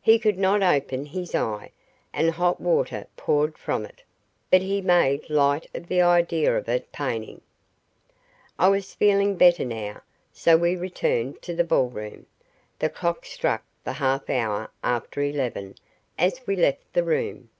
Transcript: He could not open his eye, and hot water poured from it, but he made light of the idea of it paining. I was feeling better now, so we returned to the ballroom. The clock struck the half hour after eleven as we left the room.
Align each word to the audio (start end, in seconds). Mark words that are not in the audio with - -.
He 0.00 0.20
could 0.20 0.38
not 0.38 0.62
open 0.62 1.06
his 1.06 1.34
eye, 1.34 1.72
and 2.12 2.30
hot 2.30 2.60
water 2.60 3.08
poured 3.16 3.58
from 3.58 3.84
it, 3.84 4.04
but 4.48 4.62
he 4.62 4.80
made 4.80 5.28
light 5.28 5.66
of 5.74 5.88
the 5.88 6.00
idea 6.00 6.56
of 6.56 6.68
it 6.68 6.92
paining. 6.92 7.40
I 8.60 8.68
was 8.68 8.94
feeling 8.94 9.34
better 9.34 9.64
now, 9.64 10.02
so 10.32 10.56
we 10.56 10.76
returned 10.76 11.42
to 11.42 11.52
the 11.52 11.64
ballroom. 11.64 12.26
The 12.78 12.90
clock 12.90 13.26
struck 13.26 13.64
the 13.82 13.94
half 13.94 14.30
hour 14.30 14.70
after 14.84 15.20
eleven 15.20 15.74
as 16.16 16.46
we 16.46 16.54
left 16.54 16.92
the 16.92 17.02
room. 17.02 17.50